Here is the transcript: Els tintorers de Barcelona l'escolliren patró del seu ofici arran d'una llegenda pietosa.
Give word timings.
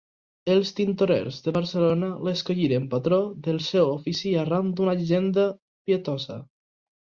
Els 0.51 0.69
tintorers 0.77 1.35
de 1.47 1.51
Barcelona 1.57 2.09
l'escolliren 2.27 2.87
patró 2.95 3.19
del 3.49 3.61
seu 3.67 3.93
ofici 3.99 4.33
arran 4.45 4.73
d'una 4.81 4.97
llegenda 5.03 5.47
pietosa. 5.61 6.41